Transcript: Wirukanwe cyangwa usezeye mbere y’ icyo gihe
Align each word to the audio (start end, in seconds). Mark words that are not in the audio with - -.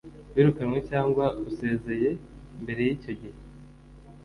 Wirukanwe 0.33 0.79
cyangwa 0.89 1.25
usezeye 1.49 2.09
mbere 2.61 2.81
y’ 2.87 2.91
icyo 2.95 3.11
gihe 3.19 3.39